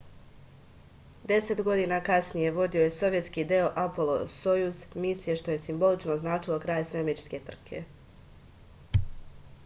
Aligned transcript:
10 1.31 1.59
godina 1.65 1.97
kasnije 2.05 2.53
vodio 2.55 2.85
je 2.85 2.93
sovjetski 2.95 3.43
deo 3.51 3.67
apolo-sojuz 3.81 4.79
misije 5.03 5.35
što 5.41 5.51
je 5.55 5.59
simbolično 5.65 6.13
označilo 6.15 6.57
kraj 6.65 6.87
svemirske 6.93 7.41
trke 7.51 7.83